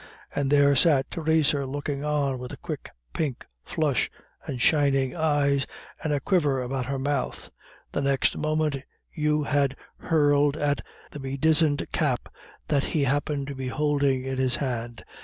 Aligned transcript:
And 0.33 0.49
there 0.49 0.75
sat 0.75 1.11
Theresa 1.11 1.63
looking 1.67 2.03
on, 2.03 2.39
with 2.39 2.51
a 2.51 2.57
quick 2.57 2.89
pink 3.13 3.45
flush, 3.63 4.09
and 4.47 4.59
shining 4.59 5.15
eyes, 5.15 5.67
and 6.03 6.11
a 6.11 6.19
quiver 6.19 6.59
about 6.59 6.87
her 6.87 6.97
mouth. 6.97 7.51
The 7.91 8.01
next 8.01 8.35
moment 8.35 8.77
Hugh 9.11 9.43
had 9.43 9.75
hurled 9.99 10.57
at 10.57 10.81
the 11.11 11.19
bedizened 11.19 11.85
cap 11.91 12.29
what 12.67 12.85
he 12.85 13.03
happened 13.03 13.45
to 13.45 13.53
be 13.53 13.67
holding 13.67 14.23
in 14.25 14.39
his 14.39 14.55
hand. 14.55 15.03